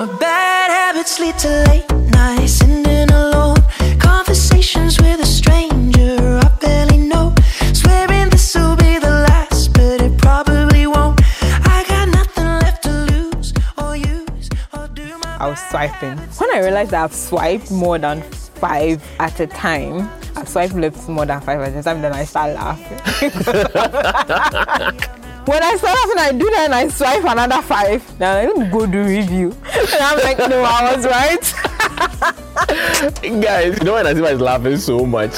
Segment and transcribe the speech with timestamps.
[0.00, 3.58] My bad habits lead to late nights, sitting alone.
[3.98, 7.34] Conversations with a stranger I barely know.
[7.74, 11.20] Swearing this will be the last, but it probably won't.
[11.42, 16.16] I got nothing left to lose or use or do my I was swiping.
[16.16, 21.10] When I realized that I've swiped more than five at a time, I've swiped left
[21.10, 23.00] more than five at a time, then I start laughing.
[25.46, 28.20] when I start laughing, I do that and I swipe another five.
[28.20, 29.54] Now let me go do review.
[29.92, 31.54] And I'm like, no, I was right.
[33.42, 35.34] Guys, you know when Nasiba is laughing so much?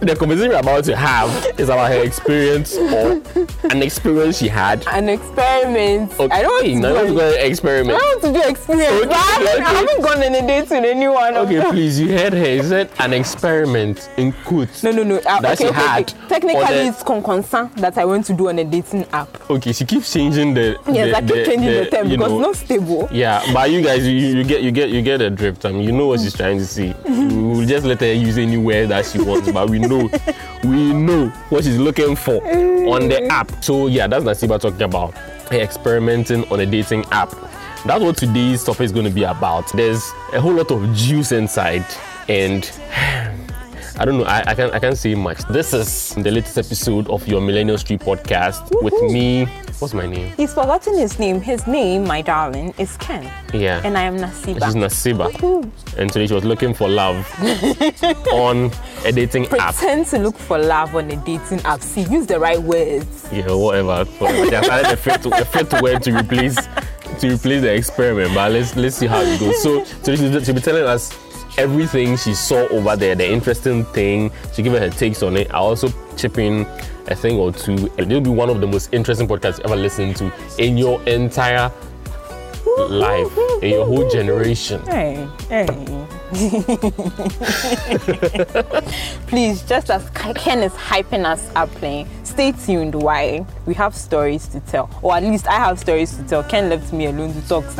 [0.00, 3.20] The conversation we're about to have is about her experience or
[3.70, 4.86] an experience she had.
[4.88, 6.12] An experiment.
[6.20, 7.98] I don't want to now do any- go I experiment.
[7.98, 9.04] don't want to do experience.
[9.04, 11.36] Okay, I, haven't, I haven't gone on a date with anyone.
[11.36, 12.54] Okay, please, you heard her.
[12.56, 14.82] You said an experiment in quotes.
[14.82, 15.16] No, no, no.
[15.18, 16.28] Uh, That okay, she okay, had okay.
[16.28, 19.50] Technically, the- it's con consent that I went to do on a dating app.
[19.50, 20.78] Okay, she keeps changing the.
[20.90, 23.08] Yes, the, I keep changing the, term because know, it's not stable.
[23.10, 25.64] Yeah, but you guys, you, you get you get you get the drift.
[25.64, 26.94] I mean, you know what she's trying to say.
[27.08, 29.85] we will just let her use any word that she wants, but we know,
[30.64, 33.28] we know what she's looking for on the mm.
[33.28, 33.64] app.
[33.64, 35.14] So yeah, that's Nasiba talking about
[35.52, 37.30] experimenting on a dating app.
[37.84, 39.72] That's what today's topic is going to be about.
[39.72, 41.84] There's a whole lot of juice inside,
[42.28, 42.64] and
[43.98, 44.24] I don't know.
[44.24, 45.38] I, I can't I can't say much.
[45.48, 49.46] This is the latest episode of your Millennial Street podcast with me.
[49.78, 50.34] What's my name?
[50.36, 51.40] He's forgotten his name.
[51.40, 53.24] His name, my darling, is Ken.
[53.54, 53.80] Yeah.
[53.84, 54.64] And I am Nasiba.
[54.66, 55.32] She's Nasiba.
[55.32, 55.96] Woohoo.
[55.96, 57.26] And today she was looking for love
[58.32, 58.70] on
[59.06, 59.74] a dating app.
[59.74, 61.80] Pretend to look for love on a dating app.
[61.80, 63.26] See, use the right words.
[63.32, 64.04] Yeah, whatever.
[64.04, 64.56] whatever.
[64.56, 66.56] Has added a fifth, a fifth word to replace
[67.20, 68.34] to replace the experiment.
[68.34, 69.62] But let's let's see how it goes.
[69.62, 71.25] So today she'll be telling us
[71.58, 74.30] everything she saw over there, the interesting thing.
[74.52, 75.50] She gave her takes on it.
[75.50, 76.66] I also chip in
[77.06, 77.90] a thing or two.
[77.98, 81.02] And it'll be one of the most interesting podcasts you ever listened to in your
[81.02, 81.70] entire
[82.88, 84.80] life, in your whole generation.
[84.86, 86.06] Hey, hey.
[89.28, 92.96] Please, just as Ken is hyping us up playing, stay tuned.
[92.96, 93.46] Why?
[93.64, 94.90] We have stories to tell.
[95.02, 96.42] Or at least I have stories to tell.
[96.42, 97.64] Ken left me alone to talk.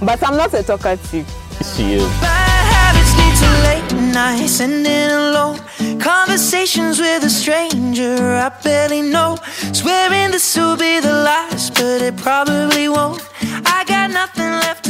[0.00, 1.26] but I'm not a talkative.
[1.74, 2.06] She is.
[2.20, 5.58] Bad habits lead to late nights, sitting alone.
[5.98, 9.38] Conversations with a stranger I barely know.
[9.72, 13.22] Swearing this will be the last, but it probably won't.
[13.64, 14.85] I got nothing left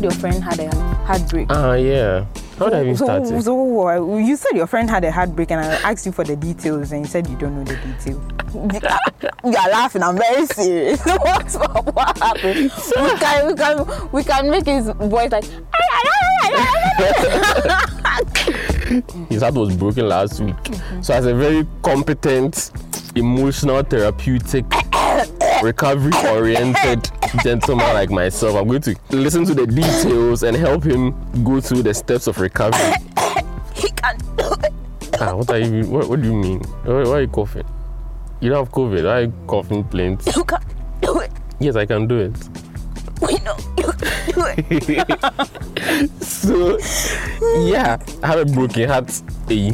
[0.00, 0.70] said your friend had a
[1.04, 1.46] heartbreak.
[1.50, 2.24] Ah, yeah.
[2.58, 3.42] How did I even start so, it?
[3.42, 6.36] so uh, you said your friend had a heartbreak, and I asked you for the
[6.36, 8.22] details, and you said you don't know the details.
[9.44, 10.02] you are laughing.
[10.02, 11.04] I'm very serious.
[11.04, 12.70] What's what happened?
[12.96, 15.44] We can we can we can make his voice like.
[19.28, 20.56] His heart was broken last week.
[21.00, 22.72] So, as a very competent,
[23.14, 24.64] emotional, therapeutic,
[25.62, 27.10] recovery oriented
[27.42, 31.82] gentleman like myself, I'm going to listen to the details and help him go through
[31.82, 32.94] the steps of recovery.
[33.74, 34.72] he can do it.
[35.20, 35.84] Ah, what are you?
[35.86, 36.60] What, what do you mean?
[36.84, 37.66] Why, why are you coughing?
[38.40, 39.04] You don't have COVID.
[39.04, 40.34] Why are you coughing plaints?
[40.34, 40.60] You can
[41.02, 41.30] do it.
[41.58, 42.32] Yes, I can do it.
[43.20, 46.10] We know you can do it.
[46.20, 46.78] So,
[47.66, 49.10] yeah, I have a broken heart,
[49.50, 49.72] a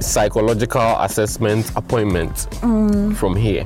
[0.00, 2.48] psychological assessment appointment
[3.16, 3.64] from here.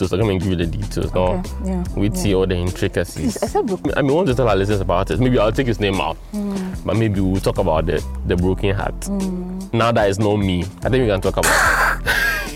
[0.00, 1.12] So, so come and give you the details.
[1.12, 3.36] Now, yeah, we see all the intricacies.
[3.42, 3.92] I said broken.
[3.98, 5.20] I mean, want to tell our listeners about it.
[5.20, 6.72] Maybe I'll take his name out, hmm.
[6.86, 8.94] but maybe we'll talk about the, the broken heart.
[9.04, 9.58] Hmm.
[9.74, 12.00] Now that it's not me, I think we can talk about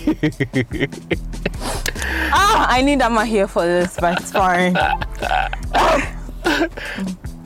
[0.07, 0.89] it.
[2.37, 4.73] Ah, I need Amma here for this, but it's fine.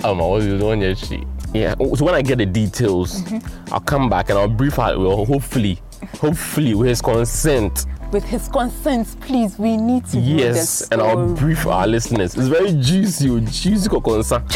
[0.01, 1.25] Was the one that she.
[1.53, 1.75] Yeah.
[1.79, 3.73] Oh, so when I get the details, mm-hmm.
[3.73, 4.97] I'll come back and I'll brief her.
[4.97, 5.79] Well, hopefully,
[6.19, 7.85] hopefully with his consent.
[8.11, 12.35] With his consent, please, we need to Yes, and I'll brief our listeners.
[12.35, 14.43] It's very juicy, oh, juicy concern.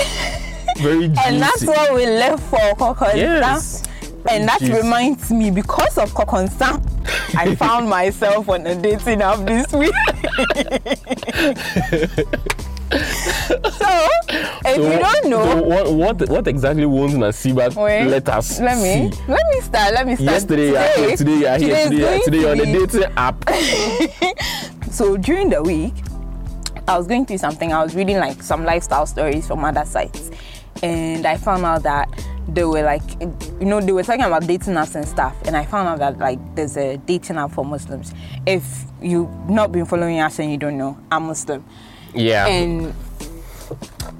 [0.77, 1.21] Very juicy.
[1.27, 3.15] And that's what we left for Kokonsa.
[3.15, 3.83] Yes.
[4.27, 4.73] And that Juicy.
[4.73, 6.81] reminds me, because of Kokonsa,
[7.37, 9.93] I found myself on a dating app this week.
[13.47, 14.07] so,
[14.65, 18.59] if So you don't know, so what, what what exactly won't Nasiba wait, let us
[18.59, 19.21] let me see?
[19.27, 19.93] let me start.
[19.93, 20.29] Let me start.
[20.31, 21.17] Yesterday, you are here.
[21.17, 21.83] Today, you are here.
[21.83, 23.45] today Today, you are- today, you're on the dating app.
[24.93, 25.93] So during the week,
[26.87, 27.73] I was going through something.
[27.73, 30.29] I was reading like some lifestyle stories from other sites,
[30.83, 32.09] and I found out that
[32.47, 35.65] they were like, you know, they were talking about dating apps and stuff, and I
[35.65, 38.13] found out that like there's a dating app for Muslims.
[38.45, 41.65] If you've not been following us and you don't know, I'm Muslim,
[42.13, 42.45] Yeah.
[42.45, 42.93] and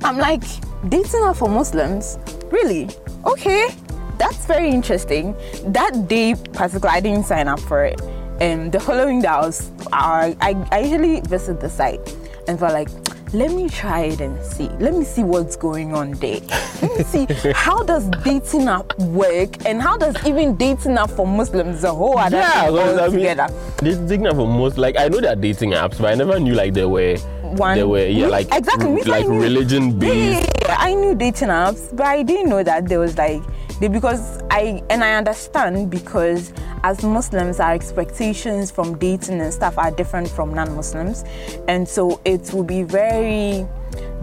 [0.03, 0.43] I'm like,
[0.89, 2.17] dating app for Muslims?
[2.51, 2.89] Really?
[3.25, 3.69] Okay,
[4.17, 5.35] that's very interesting.
[5.67, 8.01] That day, particularly, I didn't sign up for it.
[8.41, 12.15] And the following day, I was, I, I, I usually visit the site
[12.47, 12.89] and felt like,
[13.33, 14.69] let me try it and see.
[14.79, 16.39] Let me see what's going on there.
[16.81, 21.25] Let me see how does dating app work and how does even dating app for
[21.25, 23.47] Muslims a whole other yeah, thing because I mean, altogether.
[23.77, 26.39] this dating app for most like I know there are dating apps, but I never
[26.39, 27.17] knew like there were
[27.57, 30.49] One- there were yeah like exactly, like religion based.
[30.61, 33.41] yeah, yeah, I knew dating apps, but I didn't know that there was like
[33.79, 36.53] they because I and I understand because
[36.83, 41.23] as Muslims our expectations from dating and stuff are different from non-Muslims,
[41.67, 43.65] and so it will be very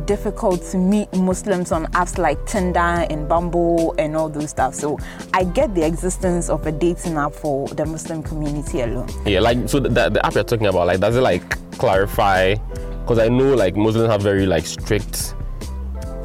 [0.06, 2.78] difficult to meet Muslims on apps like Tinder
[3.10, 4.74] and Bumble and all those stuff.
[4.74, 4.98] So
[5.34, 9.08] I get the existence of a dating app for the Muslim community alone.
[9.24, 11.48] Yeah, like so the, the app you're talking about, like does it like
[11.78, 12.56] clarify?
[13.10, 15.34] Because I know like Muslims have very like strict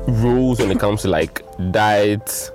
[0.08, 1.42] rules when it comes to like
[1.72, 2.52] diet,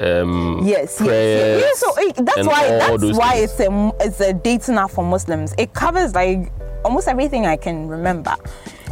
[0.00, 1.82] um, Yes, yes, prayers, yes.
[1.84, 3.50] Yeah, so eh, that's why that's why things.
[3.50, 5.54] it's a it's a dating app for Muslims.
[5.58, 6.50] It covers like
[6.82, 8.34] almost everything I can remember.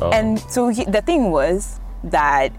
[0.03, 0.11] Oh.
[0.11, 2.53] And so he, the thing was that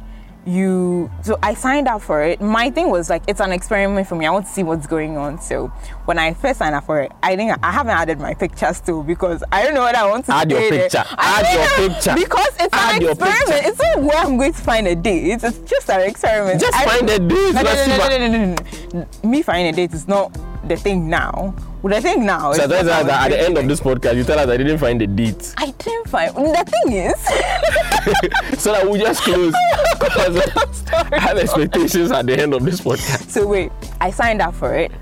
[0.45, 2.41] you so I signed up for it.
[2.41, 4.25] My thing was like it's an experiment for me.
[4.25, 5.41] I want to see what's going on.
[5.41, 5.67] So
[6.05, 9.03] when I first signed up for it, I think I haven't added my picture still
[9.03, 10.81] because I don't know what I want to Add your there.
[10.83, 11.03] picture.
[11.07, 12.15] I Add your picture.
[12.15, 13.65] because it's Add an experiment.
[13.67, 15.31] It's not where I'm going to find a date.
[15.43, 16.59] It's, just an experiment.
[16.59, 19.29] Just I- find a date, No, no, no, no, no, no, no, no.
[19.29, 20.37] Me finding a date is not
[20.67, 21.53] the thing now.
[21.83, 22.53] Well, the think now.
[22.53, 25.01] So that's that at the end of this podcast, you tell us I didn't find
[25.01, 26.33] the date, I didn't find.
[26.33, 29.53] The thing is, so that we just close
[31.13, 33.29] I have expectations at the end of this podcast.
[33.29, 33.69] so wait,
[33.99, 34.93] I signed up for it,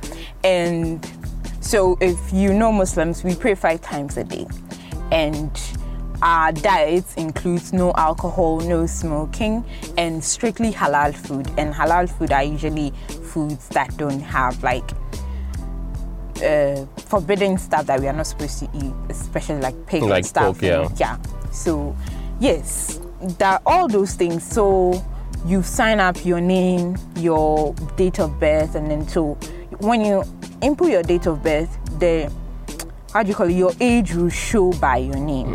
[0.44, 1.08] and
[1.60, 4.48] so if you know Muslims, we pray five times a day,
[5.12, 5.52] and
[6.24, 9.64] our diet includes no alcohol, no smoking,
[10.00, 11.48] and strictly halal food.
[11.60, 12.92] And halal food are usually
[13.24, 14.90] foods that don't have like
[16.42, 20.26] uh, forbidden stuff that we are not supposed to eat, especially like pig Like and
[20.26, 20.60] stuff.
[20.60, 20.88] pork, yeah.
[20.98, 21.18] yeah.
[21.52, 21.96] So,
[22.40, 23.00] yes,
[23.38, 24.44] that all those things.
[24.44, 25.04] So
[25.46, 29.34] you sign up your name, your date of birth, and then so
[29.80, 30.24] when you
[30.62, 32.32] input your date of birth, the
[33.14, 33.54] how do you call it?
[33.54, 35.54] Your age will show by your name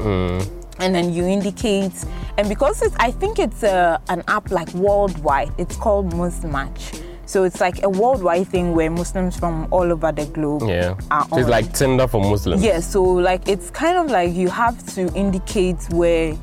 [0.78, 1.92] and then you indicate
[2.36, 7.44] and because it's i think it's a, an app like worldwide it's called Muzmatch so
[7.44, 11.38] it's like a worldwide thing where muslims from all over the globe Yeah, are so
[11.38, 12.62] it's like Tinder for Muslims.
[12.62, 16.36] yeah so like it's kind of like you have to indicate where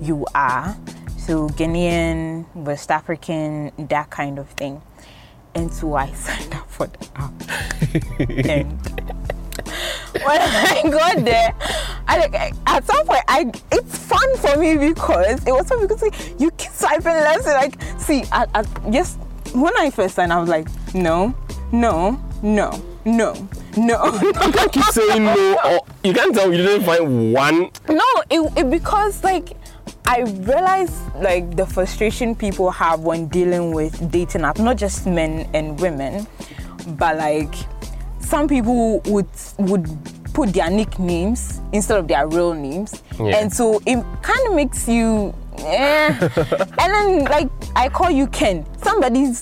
[0.00, 0.76] you are.
[1.18, 4.80] So ghanaian west african that kind of thing.
[5.54, 7.32] And so i signed up for the app.
[8.48, 8.80] And
[10.24, 11.54] when I got there,
[12.08, 16.40] I at some point I it's fun for me because it was fun because like,
[16.40, 19.18] you keep swiping left and like see I, I just
[19.54, 21.34] when I first signed I was like no
[21.72, 22.70] no no
[23.04, 27.70] no no You can't keep saying no, or you can't tell you didn't find one.
[27.88, 29.50] no it, it because like
[30.06, 35.48] I realized like the frustration people have when dealing with dating app not just men
[35.54, 36.26] and women
[36.98, 37.54] but like
[38.18, 39.86] some people would would
[40.32, 43.36] put their nicknames instead of their real names Yeah.
[43.38, 45.34] and so it kind of makes you
[45.66, 46.28] eh.
[46.78, 49.40] and then like I call you Ken somebody's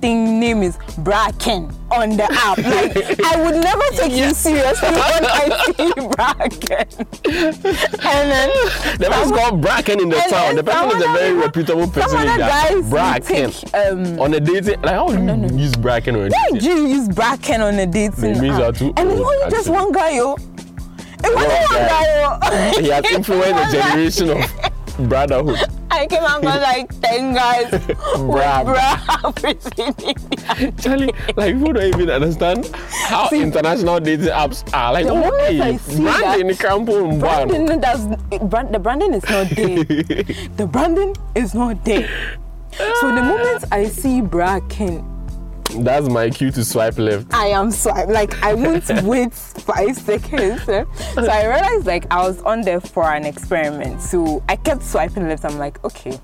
[0.00, 4.88] thing name is Bra Ken on the app like I would never take you seriously
[4.88, 6.86] when I see Bra Ken
[7.24, 8.50] and then
[8.98, 10.56] The man's some- called Bracken in the town.
[10.56, 12.68] The person is a very other- reputable person in that.
[12.70, 13.50] guys Bracken.
[13.50, 16.58] take, um, on a dating, like how do you use Bracken on a Why dating?
[16.58, 18.60] did you use bracken on a dating means app?
[18.60, 20.34] you're too And it old, wasn't just one guy, yo.
[21.22, 21.88] It wasn't One guy.
[21.88, 22.80] guy, yo.
[22.80, 24.38] He has influenced a generation of
[25.08, 25.58] brotherhood.
[25.90, 27.70] I came out with like 10 guys
[28.16, 28.98] bra their-
[30.80, 32.66] Charlie, like people don't even understand
[33.08, 34.92] how See, international dating apps are.
[34.92, 37.50] Like, the moment hey, I see Brandon that- Campo and Brand.
[37.50, 38.06] Brandon does
[38.48, 39.84] brand, the branding is not there.
[40.56, 42.36] the branding is not there.
[43.00, 45.04] So the moment I see bracken,
[45.78, 47.32] That's my cue to swipe left.
[47.32, 48.08] I am swipe.
[48.08, 50.68] Like I won't wait five seconds.
[50.68, 50.84] eh.
[51.14, 54.00] So I realized like I was on there for an experiment.
[54.02, 55.44] So I kept swiping left.
[55.44, 56.18] I'm like, okay,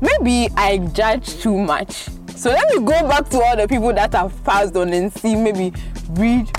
[0.00, 2.08] maybe I judge too much.
[2.36, 5.34] So let me go back to all the people that have passed on and see
[5.36, 5.72] maybe
[6.12, 6.50] read.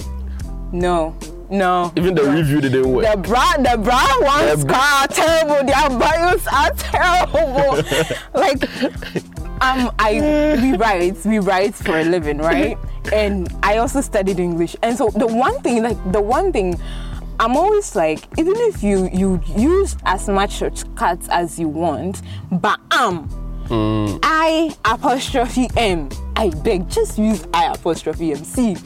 [0.72, 1.16] No,
[1.50, 1.92] no.
[1.96, 3.06] Even the review didn't work.
[3.06, 5.66] The bra, the bra ones The bra- are terrible.
[5.66, 7.84] Their bios are terrible.
[8.34, 8.60] like,
[9.64, 12.78] um, I we write, we write for a living, right?
[13.12, 16.80] And I also studied English, and so the one thing, like the one thing,
[17.38, 22.80] I'm always like, even if you you use as much shortcuts as you want, but
[22.98, 23.28] um,
[24.24, 28.44] I apostrophe M, I beg, just use I apostrophe M.
[28.44, 28.78] See,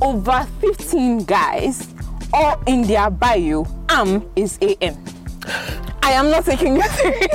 [0.00, 1.88] over 15 guys,
[2.32, 4.98] all in their bio, am is AM.
[6.02, 7.28] I am not taking you serious.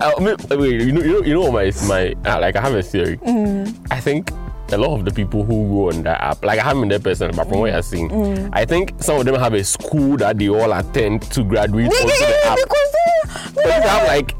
[0.00, 2.60] Uh, wait, wait, you know, you know, you know what my my uh, like I
[2.60, 3.16] have a theory.
[3.18, 3.86] Mm.
[3.90, 4.30] I think
[4.72, 6.98] a lot of the people who go on that app, like I haven't been there
[7.00, 8.50] person, but from what I've seen, Mm.
[8.52, 12.06] I think some of them have a school that they all attend to graduate onto
[12.06, 12.56] the app.
[12.56, 14.34] because But they, have like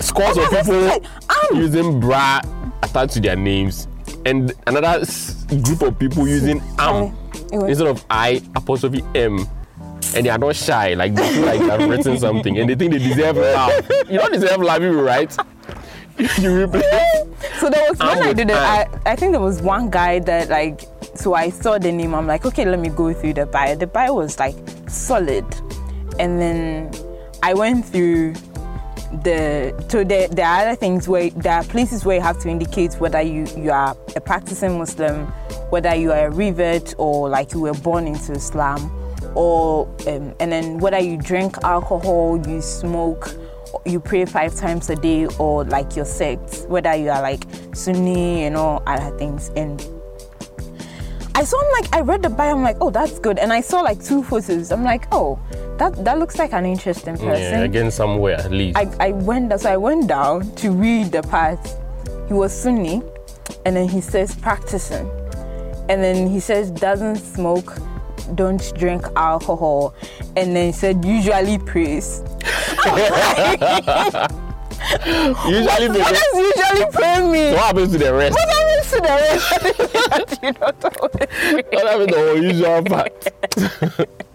[0.00, 2.40] scores of people like, um, using bra
[2.82, 3.88] attached to their names,
[4.26, 5.04] and another
[5.62, 7.14] group of people using am
[7.52, 9.46] Uh, instead of I apostrophe M.
[10.14, 12.92] And they are not shy, like they feel like they've written something, and they think
[12.92, 13.90] they deserve love.
[14.08, 15.36] You don't deserve love, you right?
[16.38, 16.84] you replace.
[17.58, 20.18] so there was when I'm I did it, I, I think there was one guy
[20.20, 20.80] that like
[21.14, 23.74] so I saw the name, I'm like, okay, let me go through the bio.
[23.74, 24.56] The bio was like
[24.88, 25.44] solid.
[26.18, 26.92] And then
[27.42, 28.34] I went through
[29.22, 32.48] the so there, there are other things where there are places where you have to
[32.48, 35.26] indicate whether you, you are a practicing Muslim,
[35.70, 38.78] whether you are a revert or like you were born into Islam,
[39.34, 43.34] or um, and then whether you drink alcohol, you smoke,
[43.84, 47.44] you pray five times a day, or like your sect, whether you are like
[47.74, 49.50] Sunni and all other things.
[49.56, 49.80] And
[51.34, 53.38] I saw him like I read the bio, I'm like, oh, that's good.
[53.38, 54.72] And I saw like two photos.
[54.72, 55.38] I'm like, oh,
[55.78, 57.60] that that looks like an interesting person.
[57.60, 58.76] Yeah, again somewhere at least.
[58.76, 61.60] I, I went so I went down to read the part.
[62.26, 63.02] He was Sunni,
[63.64, 65.08] and then he says practicing,
[65.88, 67.78] and then he says doesn't smoke,
[68.34, 69.94] don't drink alcohol,
[70.36, 72.22] and then said usually prays.
[75.46, 77.52] Usually, What they- does usually pray mean?
[77.54, 78.32] what happens to the rest?
[78.38, 80.42] What happens to the rest?
[80.42, 81.62] you don't always pray.
[81.72, 83.18] What happens to the usual part?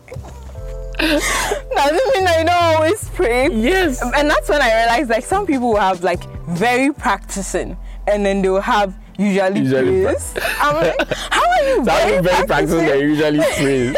[0.99, 3.49] Doesn't mean that you don't always pray.
[3.51, 4.01] Yes.
[4.01, 8.49] and that's when I realized like some people have like very practicing and then they
[8.49, 10.33] will have usually, Usually praise.
[10.59, 12.77] I'm like, how are you That very, very practicing.
[12.79, 13.93] They usually pray.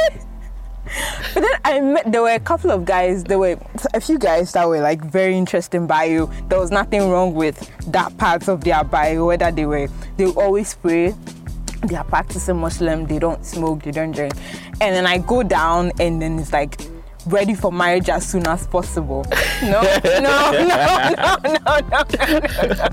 [1.33, 3.57] But then I met there were a couple of guys, there were
[3.93, 6.27] a few guys that were like very interesting bio.
[6.47, 10.75] There was nothing wrong with that part of their bio, whether they were they always
[10.75, 11.13] pray.
[11.87, 14.33] They are practicing Muslim, they don't smoke, they don't drink.
[14.79, 16.79] And then I go down and then it's like
[17.27, 19.25] ready for marriage as soon as possible.
[19.63, 22.03] No, no, No, no, no, no, no,
[22.69, 22.85] no.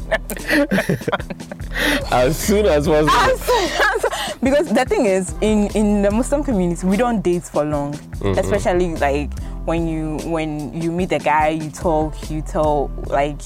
[2.11, 3.11] As soon as possible.
[3.33, 7.45] As soon as- because the thing is in in the muslim community we don't date
[7.45, 7.93] for long.
[7.95, 8.38] Mm-hmm.
[8.38, 9.31] Especially like
[9.64, 13.41] when you when you meet a guy you talk you tell like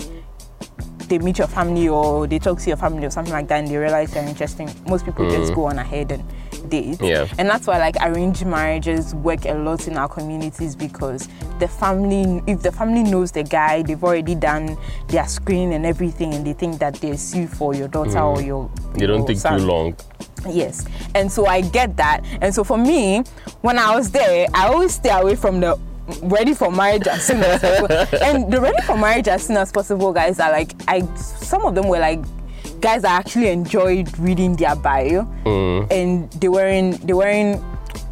[1.09, 3.69] they meet your family or they talk to your family or something like that and
[3.69, 5.55] they realize they're interesting most people just mm.
[5.55, 6.25] go on ahead and
[7.01, 7.29] Yeah.
[7.39, 12.43] and that's why like arranged marriages work a lot in our communities because the family
[12.47, 14.77] if the family knows the guy they've already done
[15.09, 18.47] their screening and everything and they think that they sue for your daughter or mm.
[18.47, 19.59] your They don't take son.
[19.61, 19.97] too long.
[20.49, 20.85] Yes.
[21.15, 22.23] And so I get that.
[22.41, 23.25] And so for me,
[23.63, 25.79] when I was there, I always stay away from the
[26.23, 28.19] ready for marriage as soon as possible.
[28.23, 31.75] and the ready for marriage as soon as possible guys are like I some of
[31.75, 32.21] them were like
[32.81, 35.91] guys I actually enjoyed reading their bio mm.
[35.91, 37.63] and they weren't they weren't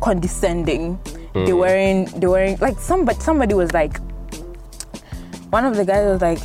[0.01, 0.99] condescending.
[1.35, 1.59] They mm.
[1.59, 3.99] weren't they weren't like somebody somebody was like
[5.51, 6.39] one of the guys was like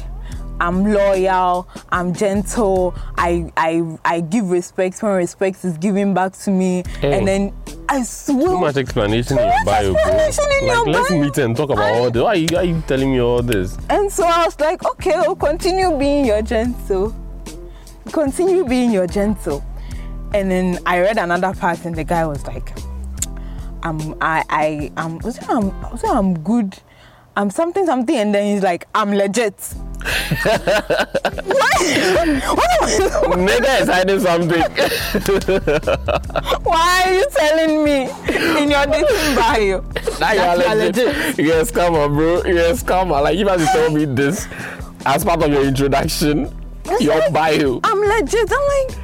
[0.62, 6.52] i'm loyal i'm gentle i i i give respect when respect is given back to
[6.52, 7.18] me Hey.
[7.18, 7.54] and then
[7.88, 10.02] i swear Too much explanation in Too your much bio, bro.
[10.02, 11.22] explanation in like, your let's bio.
[11.22, 12.22] meet and talk about all this.
[12.22, 13.78] Why are you, why are you telling me all this?
[13.90, 17.16] and so i was like okay i'll continue being your gentle
[18.10, 19.64] continue being your gentle
[20.34, 22.78] and then i read another part and the guy was like
[23.84, 26.78] i'm i i am was it i'm was it i'm good
[27.36, 29.74] i'm something something and then he's like i'm legit
[30.44, 30.60] what?
[33.28, 34.62] what Nigga is hiding something.
[36.64, 38.04] Why are you telling me
[38.62, 39.82] in your dating bio
[40.20, 41.06] that you are legit.
[41.06, 41.40] legit?
[41.40, 42.44] You're a scammer, bro.
[42.46, 43.24] Yes, come on.
[43.24, 44.48] Like, you have to tell me this
[45.06, 46.50] as part of your introduction,
[47.00, 47.80] your bio.
[47.84, 48.52] I'm legit.
[48.52, 48.98] I'm like,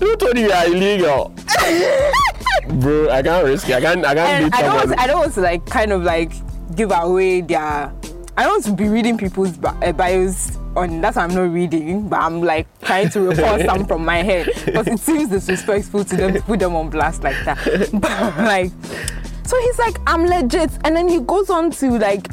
[0.00, 1.34] Who told you you are illegal?
[2.68, 3.76] bro, I can't risk it.
[3.76, 5.66] I can't, I can't and date I don't, want to, I don't want to like
[5.66, 6.32] kind of like
[6.74, 7.92] give away their.
[8.36, 11.00] I don't want to be reading people's uh, bios on.
[11.00, 14.50] That's why I'm not reading, but I'm like trying to report some from my head
[14.64, 17.58] because it seems disrespectful to them to put them on blast like that.
[17.92, 18.72] But like,
[19.44, 22.28] so he's like, I'm legit, and then he goes on to like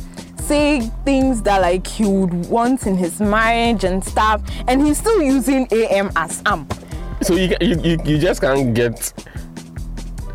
[0.52, 5.22] say things that like he would want in his marriage and stuff, and he's still
[5.22, 6.74] using AM as amp.
[7.22, 9.14] So you, you, you, you just can't get.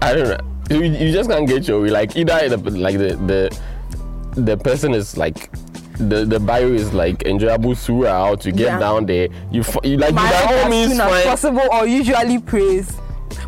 [0.00, 0.38] I don't know.
[0.70, 1.90] You, you just can't get your way.
[1.90, 5.50] Like either the, like the the the person is like.
[5.98, 8.44] The, the bio is like enjoyable throughout.
[8.44, 8.78] You get Yeah.
[8.78, 9.28] down there.
[9.50, 12.38] You, f- you like you marriage by all means soon as find possible or usually
[12.38, 12.92] praise.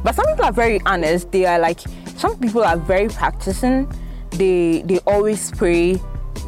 [0.03, 1.31] But some people are very honest.
[1.31, 1.81] They are like
[2.17, 3.87] some people are very practicing.
[4.31, 6.01] They they always pray.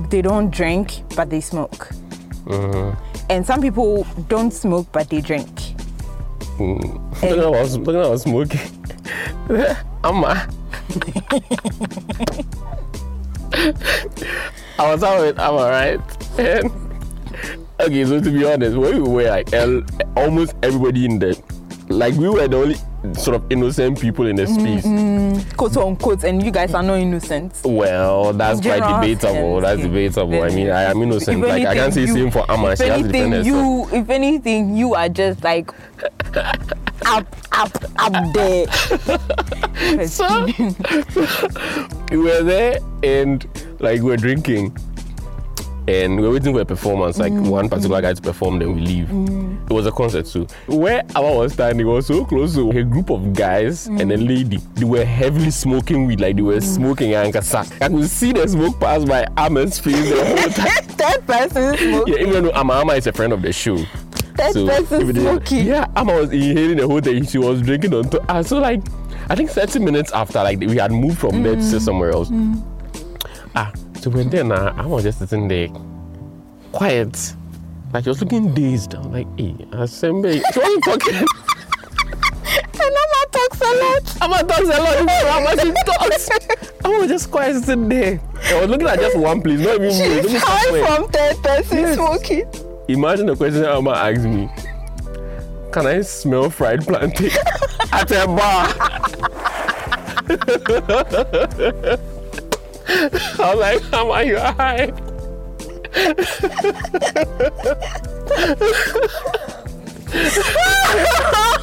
[0.08, 1.88] They don't drink, but they smoke.
[2.46, 2.96] Mm-hmm.
[3.28, 5.48] And some people don't smoke, but they drink.
[6.56, 8.60] Talking about, talking about smoking.
[10.04, 10.48] I'm a,
[14.78, 16.00] I was out with Amma, right?
[16.38, 16.70] And
[17.80, 19.52] okay, so to be honest, we were like
[20.16, 21.34] almost everybody in there.
[21.88, 22.76] like we were the only
[23.14, 25.34] sort of innocent people in the Mm-hmm.
[25.38, 25.54] space.
[25.54, 27.60] Quote unquote, and you guys are not innocent.
[27.64, 29.60] Well, that's quite debatable.
[29.60, 29.86] That's yeah.
[29.86, 30.42] debatable.
[30.42, 31.42] I mean, I am innocent.
[31.42, 32.76] If Like I can't say you- same for Amma.
[32.76, 33.46] She has anything, herself.
[33.46, 35.70] you if anything, you are just like
[37.06, 38.66] up, up, up there.
[40.06, 40.26] So
[42.10, 43.46] we were there and
[43.80, 44.76] like we were drinking
[45.90, 47.48] and we were waiting for a performance, like mm.
[47.48, 49.10] one particular guy to perform, then we leave.
[49.10, 50.46] It was a concert too.
[50.66, 54.28] Where I was standing was so close to a group of guys and a mm.
[54.28, 54.56] lady.
[54.74, 56.62] They were heavily smoking weed, like they were mm.
[56.62, 57.66] smoking ankle sack.
[57.80, 60.84] and I could see the smoke pass by Ahmed's face the whole time.
[60.84, 62.14] Third person smoking.
[62.14, 63.76] Yeah, even though Amma Amma is a friend of the show.
[64.36, 65.66] Third person if smoking.
[65.66, 67.26] Yeah, Amma was inhaling the whole thing.
[67.26, 68.24] She was drinking on top.
[68.28, 68.80] Uh, so like,
[69.28, 72.30] I think 30 minutes after, like we had moved from there to somewhere else.
[73.56, 75.68] Ah, so when then uh, I was just sitting there,
[76.72, 77.34] quiet.
[77.92, 78.94] Like she was looking dazed.
[78.94, 80.40] I was like, hey, Asembe.
[80.52, 81.14] She wasn't talking.
[81.14, 84.22] And Mama talks a lot.
[84.22, 84.98] Amma talks a lot.
[84.98, 86.28] You know how much she talks.
[86.84, 88.20] I was just quiet sitting there.
[88.46, 89.92] I was looking at just one place, not even me.
[89.92, 90.86] She's looking high somewhere.
[90.86, 91.94] from third person Yes.
[91.96, 92.46] smoking.
[92.88, 94.48] Imagine the question Amma asked me.
[95.72, 97.30] Can I smell fried plantain
[97.92, 98.66] at a bar?
[102.90, 104.92] I was like, Amma, you high?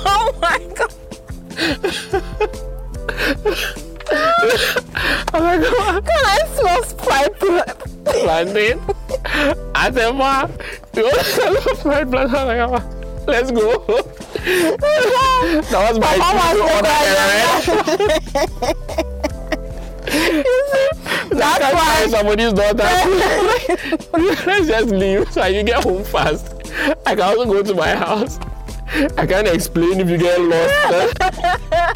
[0.10, 0.94] oh my god.
[5.34, 7.78] I was like, "Amma, Can I smell fried blood?
[8.06, 8.80] plantain
[9.76, 10.50] at a bar?
[10.96, 12.36] You want to smell fried plantain?
[12.36, 13.78] I was like, let's go.
[15.68, 16.38] that was my Papa
[18.98, 19.14] was
[20.10, 21.30] cue to order a ride.
[21.32, 22.90] That's Can't why somebody's daughter.
[24.46, 26.54] Let's just leave so you get home fast.
[27.06, 28.40] I can also go to my house.
[29.18, 30.74] I can't explain if you get lost.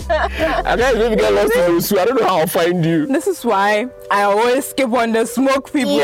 [0.09, 1.97] I can't explain if you get lost in Osu.
[1.97, 3.05] I don't know how I'll find you.
[3.07, 6.01] this is why I always skip on the smoke people.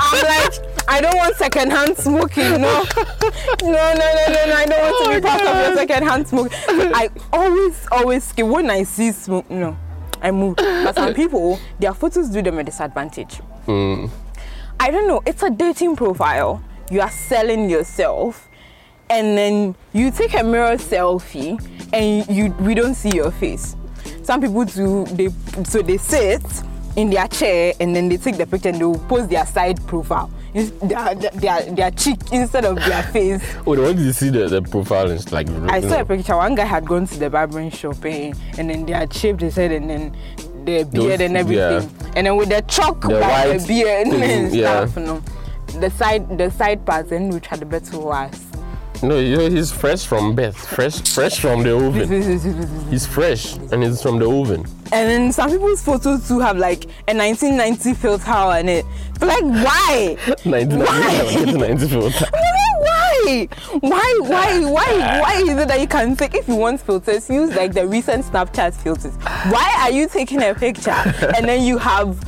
[0.00, 0.52] I'm like,
[0.88, 2.60] I don't want secondhand smoking.
[2.60, 2.84] No,
[3.62, 4.54] no, no, no, no, no.
[4.54, 5.66] I don't want to Oh be my part of God.
[5.68, 6.52] your secondhand smoke.
[6.68, 9.48] I always, always skip when I see smoke.
[9.50, 9.76] No,
[10.26, 10.56] I move.
[10.84, 13.36] But some people, their photos do them a disadvantage.
[13.66, 14.06] Hmm.
[14.80, 15.22] I don't know.
[15.24, 16.62] It's a dating profile.
[16.90, 18.48] You are selling yourself,
[19.08, 21.58] and then you take a mirror selfie,
[21.92, 23.76] and you we don't see your face.
[24.24, 25.04] Some people do.
[25.06, 25.28] They
[25.64, 26.42] so they sit
[26.96, 29.78] in their chair, and then they take the picture and they will post their side
[29.86, 33.42] profile, their their, their cheek instead of their face.
[33.66, 35.48] Oh, they want you see the, the profile and like.
[35.50, 36.00] I saw know.
[36.00, 36.36] a picture.
[36.36, 39.56] One guy had gone to the barbering shop, eh, and then they had shaved his
[39.56, 40.16] head, and then
[40.64, 42.12] the beard and everything, yeah.
[42.16, 44.86] and then with the chalk The by white the beard thing, and yeah.
[44.86, 45.22] stuff, you know.
[45.80, 48.45] The side, the side parts, and which had the better was.
[49.02, 50.56] No, he's fresh from birth.
[50.56, 52.90] Fresh, fresh from the oven.
[52.90, 54.64] He's fresh and it's from the oven.
[54.92, 58.84] And then some people's photos too have like a 1990 filter on it.
[59.18, 60.16] But like, why?
[60.44, 62.26] 1990 filter.
[62.32, 63.48] why?
[63.80, 64.18] Why?
[64.22, 64.60] Why?
[64.60, 65.20] Why?
[65.20, 68.24] Why is it that you can take if you want filters, use like the recent
[68.24, 69.14] Snapchat filters?
[69.50, 72.22] Why are you taking a picture and then you have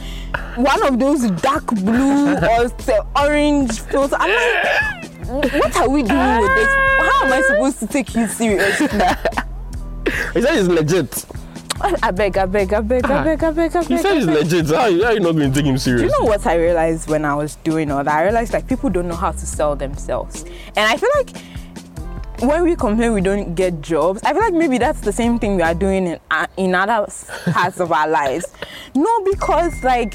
[0.57, 2.71] one of those dark blue or
[3.17, 4.19] orange filters?
[4.19, 6.69] I'm like, what are we doing with this?
[6.69, 8.89] How am I supposed to take you seriously?
[10.33, 11.27] He said he's legit.
[11.81, 13.89] I beg, I beg, I beg, I beg, I beg, I beg.
[13.89, 14.67] He said he's legit.
[14.69, 17.09] How, how are you not going to take him Do you know what I realized
[17.09, 18.13] when I was doing all that?
[18.13, 20.45] I realized like people don't know how to sell themselves.
[20.77, 21.37] And I feel like
[22.41, 25.57] when we complain we don't get jobs, I feel like maybe that's the same thing
[25.57, 27.07] we are doing in, uh, in other
[27.53, 28.47] parts of our lives.
[28.95, 30.15] No, because like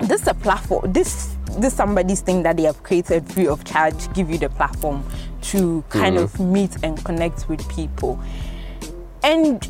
[0.00, 0.92] this is a platform.
[0.92, 4.48] This this somebody's thing that they have created free of charge to give you the
[4.50, 5.04] platform
[5.42, 6.52] to kind of mm-hmm.
[6.52, 8.20] meet and connect with people.
[9.22, 9.66] And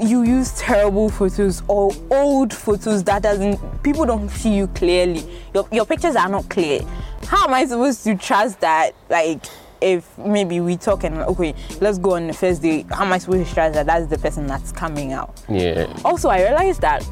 [0.00, 5.66] you use terrible photos or old photos that doesn't people don't see you clearly your,
[5.72, 6.80] your pictures are not clear
[7.26, 9.44] how am i supposed to trust that like
[9.80, 13.18] if maybe we talk and okay let's go on the first day how am i
[13.18, 15.92] supposed to trust that that's the person that's coming out Yeah.
[16.04, 17.04] also i realized that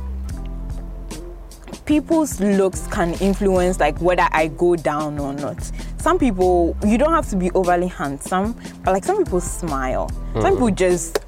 [1.86, 5.70] people's looks can influence like whether i go down or not.
[5.98, 10.10] Some people you don't have to be overly handsome but like some people smile.
[10.40, 10.74] Some people hmm.
[10.74, 11.18] just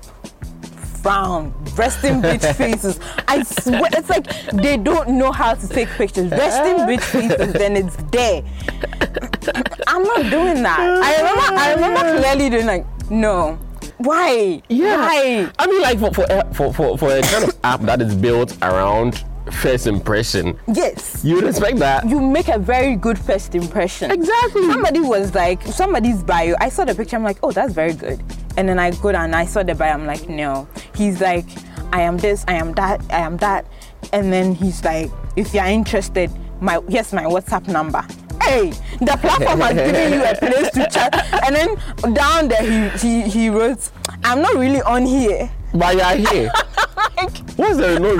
[1.02, 2.98] frown resting bitch faces.
[3.28, 6.30] I swear it's like they don't know how to take pictures.
[6.30, 8.42] Resting bitch faces then it's there.
[9.86, 10.80] I'm not doing that.
[10.80, 13.58] I remember i remember clearly doing like no.
[13.98, 14.62] Why?
[14.68, 15.50] Why?
[15.58, 18.56] I mean, like for for for for, for a kind of app that is built
[18.62, 22.08] around first impression, yes you would expect that.
[22.08, 24.10] you make a very good first impression.
[24.10, 24.66] Exactly.
[24.66, 26.54] Somebody was like, somebody's bio.
[26.60, 27.16] I saw the picture.
[27.16, 28.22] I'm like, oh, that's very good.
[28.56, 29.92] And then I go down and I saw the bio.
[29.92, 30.68] I'm like, no.
[30.94, 31.46] He's like,
[31.92, 33.66] I am this, I am that, I am that.
[34.12, 36.30] And then he's like, if you're interested,
[36.60, 38.04] my here's my WhatsApp number.
[38.42, 41.14] Hey, the platform has given you a place to chat.
[41.46, 42.62] And then down there
[42.98, 43.90] he he, he wrote,
[44.24, 45.50] I'm not really on here.
[45.74, 46.50] But you're here.
[47.18, 48.14] Like, What's the no?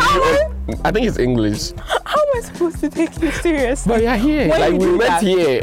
[0.84, 1.70] I think it's English.
[2.04, 3.86] how am I supposed to take you serious?
[3.86, 4.48] But you're here.
[4.48, 5.62] When like you we met that- here.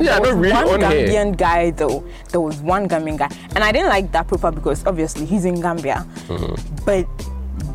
[0.00, 1.06] Yeah, There not was really one on here.
[1.08, 2.02] Gambian guy though.
[2.30, 5.60] There was one Gambian guy, and I didn't like that profile because obviously he's in
[5.60, 6.56] Gambia, Mm-hmm.
[6.88, 7.04] but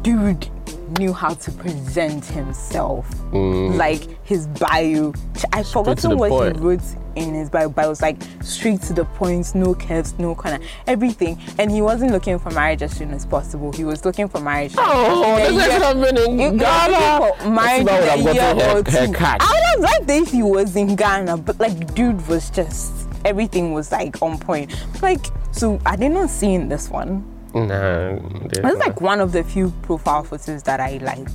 [0.02, 0.50] dude
[0.98, 3.08] knew how to present himself.
[3.34, 5.14] Like his bio,
[5.54, 5.72] I've Mm.
[5.74, 6.56] forgotten what point.
[6.58, 6.82] he wrote
[7.16, 10.56] in his bio, but it was like straight to the point, no curves, no kind
[10.62, 11.38] of everything.
[11.58, 13.72] And he wasn't looking for marriage as soon as possible.
[13.72, 14.74] He was looking for marriage.
[14.78, 17.50] Oh, this year- is happening in got Ghana.
[17.50, 19.14] marriage That's in why a I would have year or two.
[19.14, 19.38] cat.
[19.42, 22.92] I would have liked if he was in Ghana, but like dude was just
[23.24, 24.72] everything was like on point.
[25.02, 27.24] Like so, I did not see in this one.
[27.56, 28.18] Nah,
[28.52, 31.32] It's like one of the few profile photos that I liked.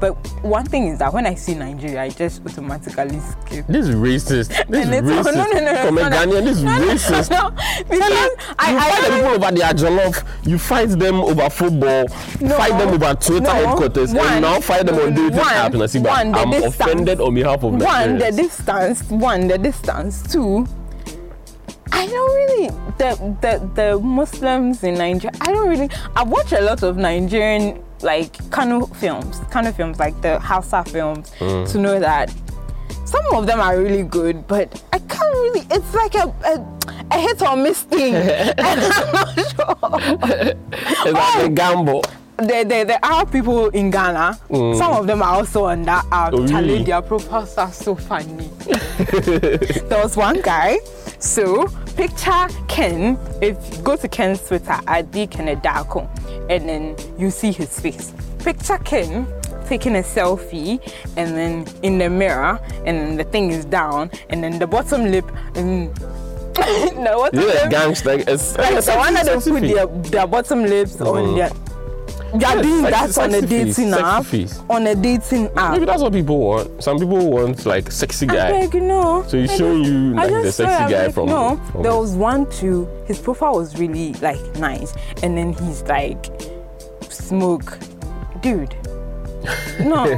[0.00, 3.66] But one thing is that when I see Nigeria, I just automatically skip.
[3.66, 4.48] This is racist.
[4.66, 5.34] This And is it's- racist.
[5.36, 6.16] no, no, no, no, From no, a no.
[6.16, 7.30] Ghanaian, this is No, no, racist.
[7.30, 7.50] No,
[7.86, 10.26] because you I, I fight the don't- people over their jollof.
[10.46, 12.04] You fight them over football.
[12.40, 15.36] No, fight them over Twitter no, headquarters, one, and now fight them on mm, dating
[15.36, 15.74] one, apps.
[15.74, 16.74] And I see, but one, I'm distance.
[16.80, 20.66] offended on behalf of one the distance one the distance two
[21.92, 26.60] i don't really the the the muslims in nigeria i don't really i watch a
[26.60, 31.70] lot of nigerian like kano films kano films like the hausa films mm.
[31.70, 32.32] to know that
[33.04, 36.78] some of them are really good but i can't really it's like a a,
[37.10, 40.56] a hit or miss thing and i'm not sure
[41.02, 41.48] It's like a oh.
[41.48, 42.02] gamble.
[42.38, 44.38] there, there, there are people in Ghana.
[44.48, 44.78] Mm.
[44.78, 46.32] Some of them are also on that app.
[46.32, 46.82] Oh, really?
[46.82, 48.48] their profiles are so funny.
[49.88, 50.78] there was one guy.
[51.20, 53.18] So picture Ken.
[53.42, 56.08] If you go to Ken's Twitter at Kenedako,
[56.50, 58.12] and then you see his face.
[58.38, 59.26] Picture Ken
[59.66, 60.80] taking a selfie,
[61.16, 65.10] and then in the mirror, and then the thing is down, and then the bottom
[65.10, 65.94] lip, and
[66.54, 68.12] the You're a lip gangster.
[68.26, 71.36] It's like it's the one that they put their, their bottom lips on Mm.
[71.36, 71.69] their.
[72.32, 74.24] You are Yes, doing that on a dating app.
[74.24, 74.60] face.
[74.70, 75.72] On a dating app.
[75.72, 76.82] Maybe that's what people want.
[76.82, 78.66] Some people want like sexy guy.
[78.72, 79.24] no.
[79.26, 82.48] So he's showing you like the sexy guy like, from- No, from there was one
[82.50, 82.88] too.
[83.06, 86.26] His profile was really like nice, and then he's like,
[87.08, 87.78] smoke,
[88.40, 88.74] dude.
[89.80, 90.04] No.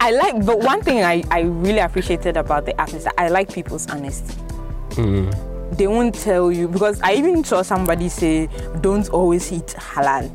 [0.00, 3.28] I like, but one thing I, I really appreciated about the app is that I
[3.28, 4.34] like people's honesty.
[4.94, 5.30] Hmm.
[5.78, 8.48] They won't tell you because I even saw somebody say,
[8.80, 10.28] don't always eat halal.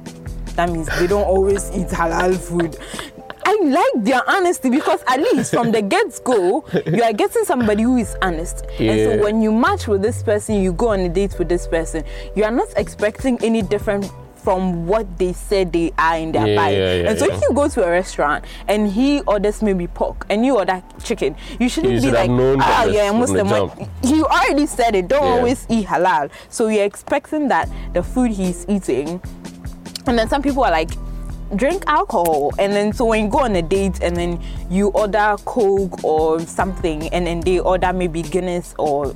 [0.56, 2.78] That means they don't always eat halal food.
[3.46, 7.84] I like their honesty because at least from the get go, you are getting somebody
[7.84, 8.66] who is honest.
[8.80, 11.68] And so when you match with this person, you go on a date with this
[11.68, 12.06] person,
[12.38, 14.10] you are not expecting any different
[14.44, 17.54] from what they said they are in their Yeah, yeah, yeah, and so if you
[17.54, 21.94] go to a restaurant and he orders maybe pork and you order chicken, you shouldn't
[21.94, 23.48] You be should have like, ah, that yeah, Muslim.
[23.48, 23.90] jump.
[24.04, 25.08] He already said it.
[25.08, 26.30] Don't always eat halal.
[26.50, 29.22] So you're expecting that the food he's eating,
[30.06, 30.90] and then some people are like,
[31.56, 32.52] drink alcohol.
[32.60, 36.40] And then so when you go on a date and then you order Coke or
[36.42, 39.16] something, and then they order maybe Guinness or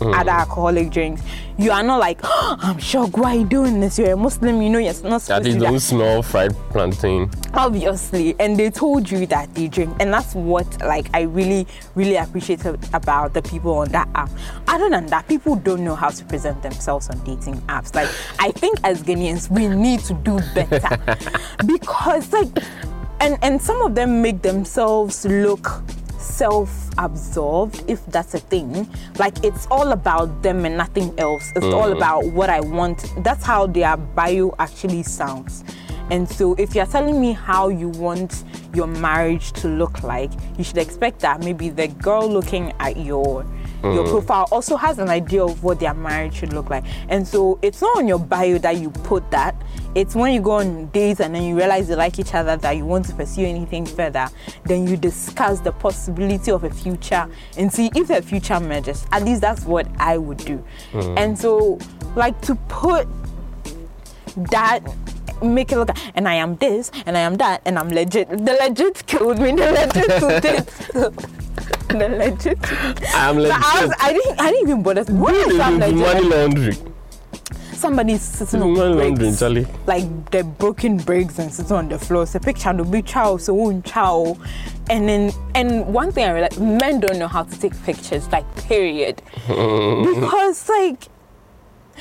[0.00, 1.22] other alcoholic drinks,
[1.58, 3.16] you are not like, "Oh, I'm shocked.
[3.16, 3.98] Why are you doing this?
[3.98, 4.60] You're a Muslim.
[4.62, 7.30] You know you're not supposed At to do that don't smell fried plantain.
[7.54, 12.16] obviously and they told you that they drink and that's what like i really really
[12.16, 14.28] appreciated about the people on that app
[14.66, 18.08] other than that people don't know how to present themselves on dating apps like
[18.40, 20.98] i think as ghanaians we need to do better
[21.66, 22.48] because like
[23.20, 25.82] and and some of them make themselves look
[26.36, 28.88] self-absorbed if that's a thing.
[29.18, 31.52] Like it's all about them and nothing else.
[31.54, 31.96] It's all mm.
[31.96, 33.12] about what i want.
[33.18, 35.64] That's how their bio actually sounds.
[36.10, 38.44] And so if you're telling me how you want
[38.74, 43.46] your marriage to look like you should expect that maybe the girl looking at your
[43.92, 44.10] your mm.
[44.10, 46.84] profile also has an idea of what their marriage should look like.
[47.08, 49.54] And so it's not on your bio that you put that.
[49.94, 52.76] It's when you go on dates and then you realize you like each other that
[52.76, 54.28] you want to pursue anything further,
[54.64, 59.06] then you discuss the possibility of a future and see if a future merges.
[59.12, 60.64] At least that's what I would do.
[60.92, 61.18] Mm.
[61.18, 61.78] And so
[62.16, 63.06] like to put
[64.50, 64.80] that
[65.42, 68.28] make it look like, and I am this and I am that and I'm legit.
[68.30, 69.52] The legit killed me.
[69.52, 71.34] The legit
[71.88, 72.58] the legit.
[73.14, 73.52] I'm legit.
[73.52, 74.40] I, was, I didn't.
[74.40, 75.04] I didn't even bother.
[75.04, 76.24] What is Money legit?
[76.24, 76.76] laundry.
[77.74, 79.66] Somebody's sitting on laundering, bricks, Charlie.
[79.86, 82.22] like the broken bricks and sitting on the floor.
[82.22, 84.40] It's a picture of the big child, so oh, one child.
[84.88, 88.46] And then, and one thing I realized, men don't know how to take pictures, like
[88.56, 91.08] period, because like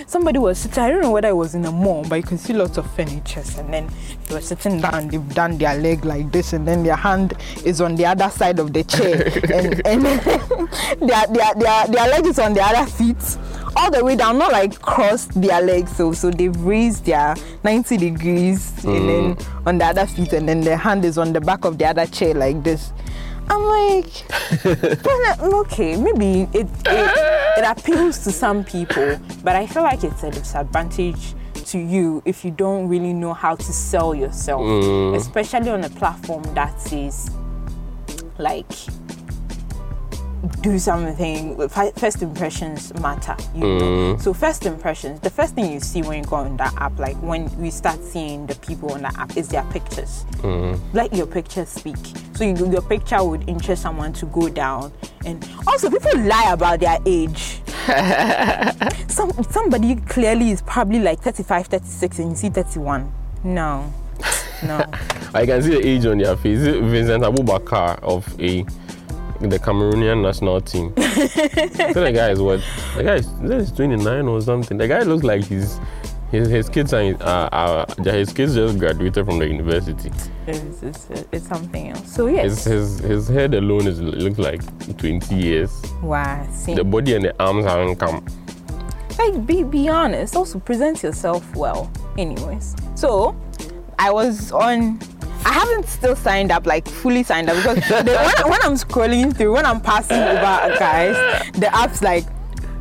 [0.08, 2.38] somebody was sitting, I don't know whether it was in a mall, but you can
[2.38, 3.58] see lots of furnitures.
[3.58, 3.90] And then
[4.28, 7.82] they were sitting down, they've done their leg like this, and then their hand is
[7.82, 9.24] on the other side of the chair.
[9.54, 10.04] and and
[11.10, 13.38] their, their, their, their leg is on the other feet,
[13.76, 15.96] all the way down, not like crossed their legs.
[15.96, 19.68] So, so they've raised their 90 degrees and then mm.
[19.68, 22.06] on the other feet, and then their hand is on the back of the other
[22.06, 22.92] chair like this.
[23.50, 24.26] I'm like,
[25.04, 30.04] well, uh, okay, maybe it, it it appeals to some people, but I feel like
[30.04, 35.16] it's a disadvantage to you if you don't really know how to sell yourself, mm.
[35.16, 37.30] especially on a platform that is
[38.38, 38.68] like
[40.62, 44.16] do something first impressions matter you know?
[44.16, 44.22] Mm.
[44.22, 47.16] So first impressions the first thing you see when you go on that app like
[47.22, 50.26] when we start seeing the people on that app is their pictures.
[50.40, 50.80] Mm.
[50.94, 51.98] Let your pictures speak
[52.36, 54.92] so you, your picture would interest someone to go down
[55.26, 57.62] and also people lie about their age
[59.08, 63.12] some somebody clearly is probably like 35 36 and you see 31
[63.44, 63.92] no
[64.64, 64.84] no
[65.36, 66.60] I can see the age on their face.
[66.60, 68.64] Vincent Aboubakar of a
[69.40, 70.94] the Cameroonian national team.
[70.98, 72.62] so the guy is what?
[72.96, 73.28] The guy is,
[73.70, 74.78] is 29 or something.
[74.78, 75.80] The guy looks like he's
[76.34, 80.12] his, his kids are, uh, are his kids just graduated from the university.
[80.48, 84.62] it's, it's, it's something else so yes His his his head alone is looks like
[84.98, 85.72] 20 years.
[86.02, 86.74] wow see.
[86.74, 88.26] The body and the arms haven't come.
[89.20, 93.36] like be be honest also present yourself well anyways so
[94.00, 95.00] i was on
[95.46, 99.36] i haven't still signed up like fully signed up because the, when, when i'm scrolling
[99.38, 101.16] through when i'm passing over guys
[101.54, 102.26] the app's like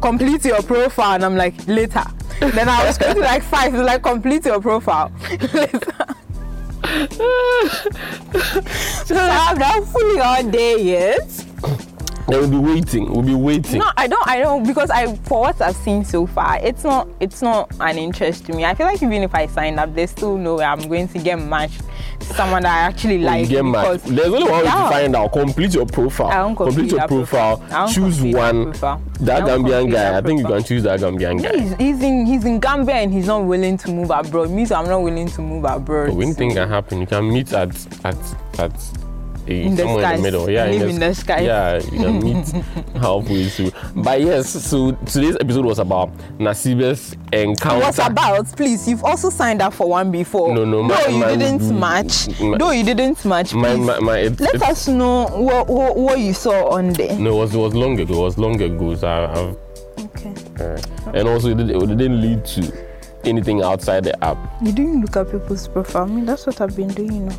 [0.01, 2.03] complete your profile and i'm like later
[2.41, 5.13] then i was going to like five to like complete your profile.
[9.07, 11.31] So i'm not fully on there yet
[12.29, 13.11] They will be waiting.
[13.13, 13.81] We'll be waiting.
[13.81, 14.27] No, I don't.
[14.29, 17.09] I don't because I for what I've seen so far, it's not.
[17.21, 18.65] It's not an interest to me.
[18.65, 21.19] I feel like even if I sign up, there's still no way I'm going to
[21.19, 21.83] get matched
[22.21, 23.49] to someone that I actually like.
[23.49, 24.83] get because There's only one way Yeah.
[24.85, 25.33] to find out.
[25.33, 26.29] Complete your profile.
[26.29, 27.57] I won't complete your profile.
[27.59, 27.77] profile.
[27.77, 28.65] I won't Choose complete one.
[28.65, 29.03] profile.
[29.21, 30.19] That Gambian guy.
[30.19, 31.59] I think you can choose that Gambian guy.
[31.59, 34.51] He's, he's in he's in Gambia and he's not willing to move abroad.
[34.51, 36.09] Me, so I'm not willing to move abroad.
[36.15, 37.01] But anything can happen.
[37.01, 37.71] You can meet at
[38.05, 38.17] at
[38.59, 38.73] at
[39.47, 40.49] In the somewhere in the middle.
[40.51, 41.45] Yeah, Live in the skies.
[41.45, 42.49] Yeah, you can meet
[43.03, 43.73] halfway through.
[43.97, 47.81] But yes, so today's episode was about Nasiba's encounter.
[47.85, 48.47] What's about?
[48.57, 50.55] Please, you've also signed up for one before.
[50.55, 52.41] No, no, no, my- you my- didn't match.
[52.41, 53.53] my- no, you didn't match.
[53.53, 57.19] My, my, my, it, Let it- us know what, what what you saw on there.
[57.19, 58.15] No, it was, it was long ago.
[58.15, 58.95] It was long ago.
[58.95, 59.57] So I, I've,
[60.07, 60.35] Okay.
[60.61, 60.81] uh,
[61.15, 62.73] and also it, it didn't lead to
[63.25, 64.39] anything outside the app.
[64.63, 66.05] You didn't look at people's profile.
[66.05, 67.37] I mean, that's what I've been doing, you know.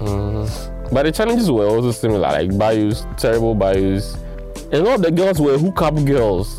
[0.00, 0.72] Mhm.
[0.92, 4.14] But the challenges were also similar, like bios, terrible bios.
[4.72, 6.58] And all the girls were hookup girls.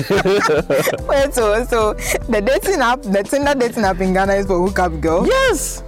[0.10, 1.94] Wait, so so
[2.28, 5.26] the dating app, the Tinder dating app in Ghana is for hookup girl.
[5.26, 5.82] Yes,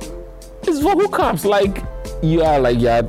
[0.64, 1.44] it's for hookups.
[1.46, 1.82] Like
[2.22, 3.02] you are like you're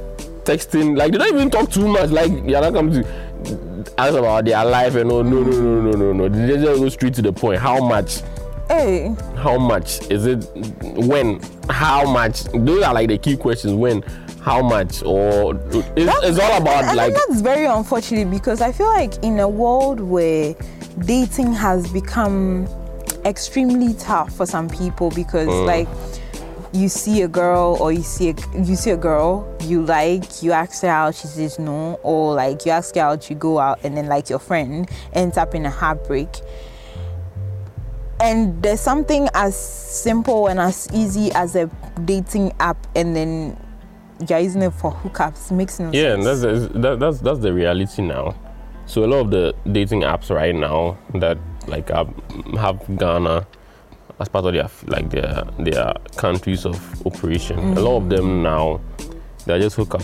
[0.43, 2.09] texting, like they don't even talk too much.
[2.09, 5.23] Like you're not coming to ask about their life and all.
[5.23, 6.29] No, no, no, no, no, no.
[6.29, 7.59] They just go straight to the point.
[7.59, 8.21] How much?
[8.67, 10.49] Hey, How much is it?
[10.81, 11.41] When?
[11.69, 12.43] How much?
[12.53, 13.73] Those are like the key questions.
[13.73, 14.01] When?
[14.41, 15.03] How much?
[15.03, 15.55] Or
[15.95, 19.47] it's, it's all about and like that's very unfortunate because I feel like in a
[19.47, 20.55] world where
[21.05, 22.67] dating has become
[23.25, 25.65] extremely tough for some people because mm.
[25.65, 25.87] like
[26.73, 30.51] you see a girl or you see a, you see a girl you like you
[30.51, 33.79] ask her out she says no or like you ask her out you go out
[33.83, 36.29] and then like your friend ends up in a heartbreak
[38.23, 41.69] and there's something as simple and as easy as a
[42.05, 43.55] dating app and then
[44.29, 46.41] you're using it for hookups makes no Yeah, and sense.
[46.41, 48.33] that's that, that's that's the reality now.
[48.85, 52.13] So a lot of the dating apps right now that like have,
[52.57, 53.45] have Ghana
[54.19, 57.59] as part of their like their their countries of operation.
[57.77, 58.79] A lot of them now
[59.45, 60.03] they're just hookup,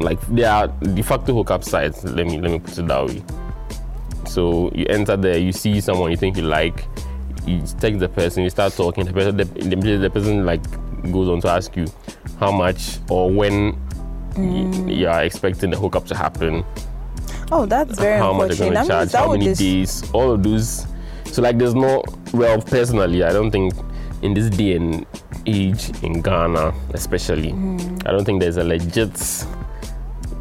[0.00, 2.04] like they are de facto hookup sites.
[2.04, 3.22] Let me let me put it that way.
[4.26, 6.84] So you enter there, you see someone you think you like,
[7.46, 9.04] you text the person, you start talking.
[9.04, 10.62] The person, the, the, the person like
[11.12, 11.86] goes on to ask you
[12.40, 13.72] how much or when
[14.36, 16.64] y- you are expecting the hookup to happen,
[17.52, 20.42] oh, that's very how much they're going to That charge, how many days, all of
[20.42, 20.86] those.
[21.26, 22.02] So like, there's no
[22.32, 23.74] well, personally, I don't think
[24.22, 25.04] in this day and
[25.46, 28.06] age in Ghana, especially, Mm.
[28.08, 29.44] I don't think there's a legit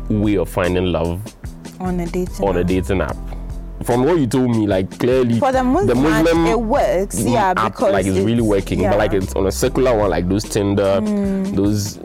[0.09, 1.21] way of finding love
[1.79, 3.17] on a dating on a dating app.
[3.81, 7.71] From what you told me, like clearly, For the Muslim, app, it works, yeah, app,
[7.73, 8.79] because like it's, really working.
[8.79, 8.91] yeah.
[8.91, 11.55] But like it's on a secular one, like those Tinder, Mm.
[11.55, 11.97] those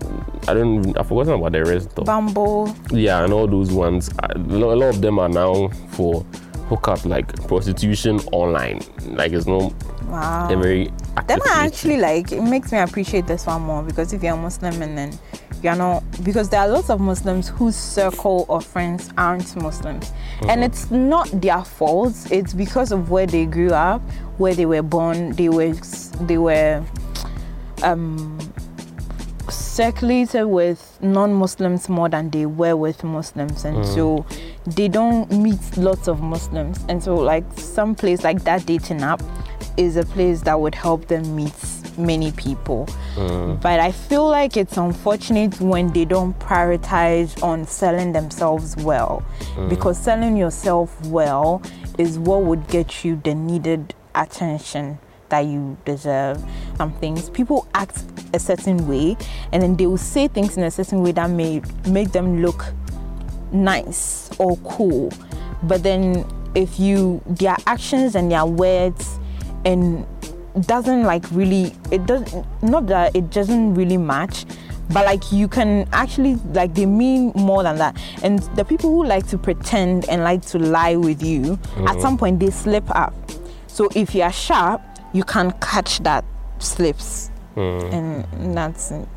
[0.48, 2.02] I don't, I've forgotten about the rest though.
[2.04, 2.74] Bumble.
[2.90, 4.11] Yeah, and all those ones.
[4.22, 6.24] I- A lot of them are now for
[6.68, 8.81] hookup, like prostitution online.
[9.11, 9.72] Like it's not
[10.09, 10.48] Wow.
[10.50, 14.12] a very Then active I actually like it makes me appreciate this one more because
[14.14, 15.12] if you're a Muslim and then
[15.62, 20.12] you're not because there are lots of Muslims whose circle of friends aren't Muslims.
[20.48, 22.14] And it's not their fault.
[22.30, 24.00] It's because of where they grew up,
[24.38, 25.74] where they were born, they were
[26.20, 26.84] they were
[27.82, 28.38] um
[29.50, 34.26] circulated with non-Muslims more than they were with Muslims, and so
[34.66, 36.84] they don't meet lots of Muslims.
[36.88, 39.22] And so, like some place like that dating app
[39.76, 41.54] is a place that would help them meet
[41.96, 42.88] many people.
[43.18, 43.61] Mm.
[43.61, 49.68] But I feel like it's unfortunate when they don't prioritize on selling themselves well, mm.
[49.68, 51.61] because selling yourself well
[51.98, 54.98] is what would get you the needed attention
[55.31, 56.42] that you deserve.
[56.76, 58.04] Some things people act
[58.35, 59.16] a certain way,
[59.52, 62.66] and then they will say things in a certain way that may make them look
[63.50, 65.11] nice or cool.
[65.64, 69.18] But then if you their actions and their words
[69.64, 70.07] and
[70.66, 74.44] doesn't like really it does not that it doesn't really match
[74.90, 77.96] but like you can actually like they mean more than that.
[78.22, 82.00] And the people who like to pretend and like to lie with you at oh.
[82.00, 83.14] some point they slip up.
[83.66, 86.24] So if you are sharp you can catch that
[86.58, 87.30] slips.
[87.54, 87.60] Hmm.
[87.92, 89.08] And that's it.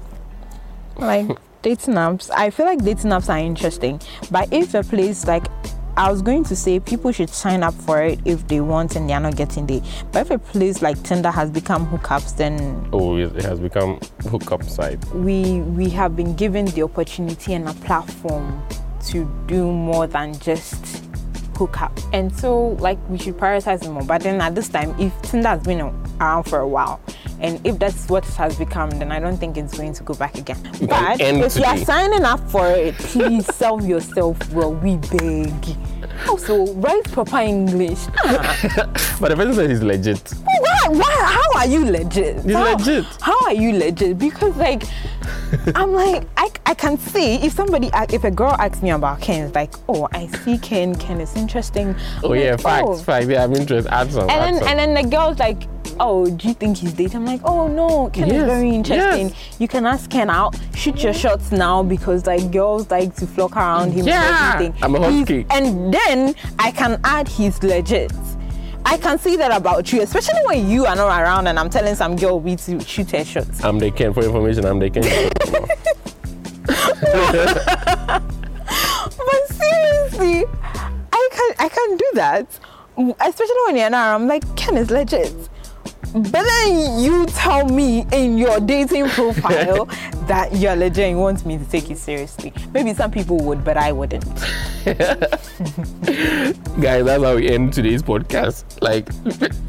[0.98, 4.02] Like dating apps i feel like dating apps are interesting.
[4.30, 5.46] But if a place like
[5.98, 9.10] i was going to say people should sign up for it if they want and
[9.10, 13.18] they're not getting there but if a place like tinder has become hookups then Oh,
[13.18, 14.00] it it has become
[14.30, 15.04] hookup site.
[15.14, 18.62] we we have been given the opportunity and a platform
[19.08, 21.04] to do more than just
[21.62, 21.96] hook up.
[22.12, 24.04] And so like we should prioritize it more.
[24.04, 27.00] But then at this time if tinder has been around for a while
[27.40, 30.14] and if that's what it has become then i don't think it's going to go
[30.14, 30.62] back again.
[30.88, 35.54] But if you are signing up for it please sell yourself well we beg.
[36.28, 38.00] Also write proper english.
[39.22, 40.34] But the person said he's legit.
[40.90, 43.06] Why, why how are you legit He's how, legit.
[43.22, 44.84] how are you legit because like
[45.76, 49.46] i'm like I, I can see if somebody if a girl asks me about ken
[49.48, 52.96] it's like oh i see ken ken is interesting Oh I'm yeah, like, facts, "Oh."
[52.98, 53.28] facts.
[53.28, 53.92] Yeah, I'm interested.
[53.92, 54.22] Add some.
[54.24, 54.68] and add then some.
[54.68, 55.64] and then the girl's like
[56.00, 59.30] oh do you think he's dating i'm like oh no ken Yes, is very interesting
[59.30, 59.56] yes.
[59.60, 63.56] you can ask ken out shoot your shots now because like girls like to flock
[63.56, 65.36] around him Yeah, I'm a husky.
[65.44, 68.12] He's- and then i can add he's legit
[68.92, 71.96] I can see that about you, especially when you are not around and I'm telling
[71.96, 73.64] some girl we to shoot her shots.
[73.64, 74.66] I'm the Ken for information.
[74.66, 75.32] I'm the Ken.
[79.18, 80.44] But seriously,
[81.14, 82.60] I can I can do that.
[83.22, 84.24] Especially when you're not around.
[84.24, 85.34] I'm like, Ken is legit.
[86.14, 89.86] But then you tell me in your dating profile
[90.28, 92.52] that you're legit and you want me to take you seriously.
[92.74, 94.26] Maybe some people would, but I wouldn't.
[94.86, 94.96] Guys,
[97.06, 98.64] that's how we end today's podcast.
[98.82, 99.10] Like,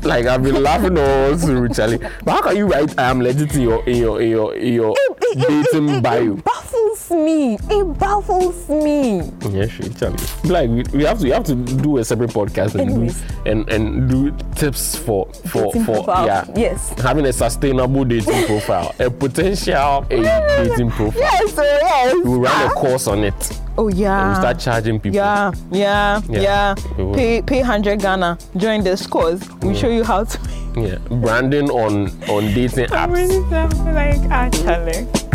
[0.04, 1.98] like I've been laughing all through, Charlie.
[2.24, 4.72] But how can you write "I am legit" in your in your in your, in
[4.74, 4.94] your
[5.34, 6.34] dating bio?
[6.36, 7.58] It baffles me.
[7.70, 9.30] It baffles me.
[9.50, 10.18] Yeah, sure, Charlie.
[10.44, 13.20] Like we, we have to we have to do a separate podcast and Anyways.
[13.20, 16.26] do and and do tips for for Dating for profile.
[16.32, 16.94] Yeah Yes.
[17.00, 21.20] having a sustainable dating profile, a potential a dating profile.
[21.20, 22.14] Yes, so yes.
[22.24, 22.72] We'll run a ah.
[22.74, 23.60] course on it.
[23.78, 24.28] Oh yeah.
[24.28, 25.16] We'll start charging people.
[25.16, 27.14] Yeah, yeah, Yeah, yeah.
[27.14, 28.38] Pay pay hundred Ghana.
[28.56, 29.40] Join this course.
[29.62, 29.80] We mm.
[29.80, 30.38] show you how to.
[30.76, 30.98] Yeah.
[31.20, 32.92] Branding on on dating apps.
[32.92, 33.40] I really
[33.92, 35.31] like actually.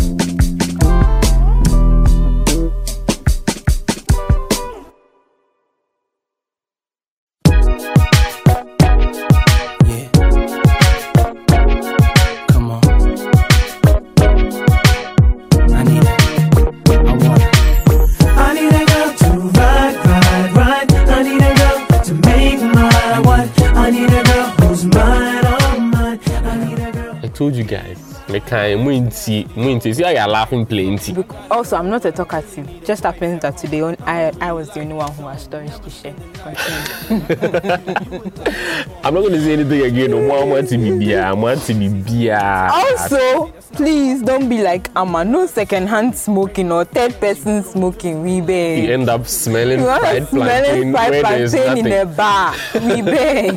[28.48, 28.76] Guys.
[28.76, 29.94] Me kind Mwinti, Mwinti.
[29.94, 31.14] See how you're laughing plenty.
[31.50, 32.84] Also, I'm not a talkative.
[32.84, 35.90] Just happens that today on, I, I was the only one who has stories to
[35.90, 36.14] share.
[39.04, 40.10] I'm not gonna say anything again.
[40.12, 41.34] More want to be beer.
[41.34, 42.38] want to be beer.
[42.40, 45.24] also, please don't be like Amma.
[45.24, 48.22] No second-hand smoking or third person smoking.
[48.22, 48.78] We beg.
[48.82, 48.90] you beg.
[49.00, 52.54] end up smelling You want fried to smelling plantain fried plantain in a bar.
[52.74, 53.54] We beg.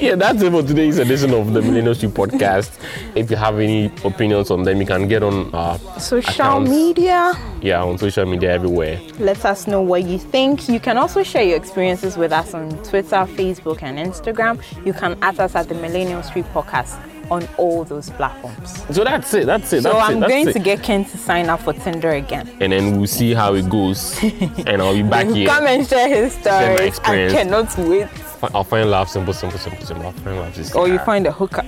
[0.00, 2.78] Yeah, that's it for today's edition of the Millennial Street Podcast.
[3.14, 6.70] If you have any opinions on them, you can get on uh, Social accounts.
[6.70, 7.32] media.
[7.62, 9.00] Yeah, on social media everywhere.
[9.18, 10.68] Let us know what you think.
[10.68, 14.60] You can also share your experiences with us on Twitter, Facebook, and Instagram.
[14.84, 16.98] You can add us at the Millennial Street Podcast
[17.30, 18.84] on all those platforms.
[18.94, 19.46] So that's it.
[19.46, 19.82] That's it.
[19.82, 20.52] So that's I'm it, that's going it.
[20.52, 22.48] to get Ken to sign up for Tinder again.
[22.60, 24.22] and then we'll see how it goes.
[24.66, 25.48] and I'll be back here.
[25.48, 26.90] Come and share his story.
[27.04, 28.08] I cannot wait.
[28.54, 30.06] I'll find love, simple, simple, simple, simple.
[30.06, 30.54] I'll find love.
[30.54, 31.64] Just Or you find a hooker.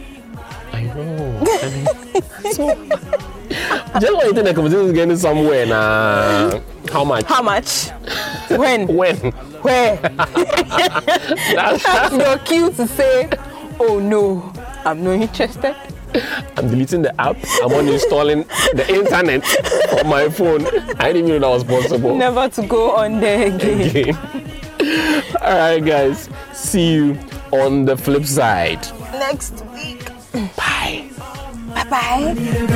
[0.73, 1.39] I know.
[1.63, 2.75] I mean, so,
[3.99, 6.61] just when you think the conversation is getting somewhere now.
[6.93, 7.25] How much?
[7.25, 7.89] How much?
[8.51, 8.87] when?
[8.97, 9.17] When?
[9.63, 9.97] Where?
[9.97, 13.29] That's, That's your cue to say,
[13.81, 14.53] oh no,
[14.89, 15.77] I'm not interested.
[16.57, 17.37] I'm deleting the app.
[17.63, 19.45] I'm uninstalling the internet
[20.01, 20.67] on my phone.
[20.99, 22.17] I didn't even know that was possible.
[22.17, 23.81] Never to go on there again.
[23.83, 24.17] again.
[25.43, 26.31] All right, guys.
[26.55, 27.19] See you
[27.53, 28.81] on the flip side.
[29.13, 30.07] Next week.
[30.57, 31.11] Bye.
[31.75, 32.69] Bye bye.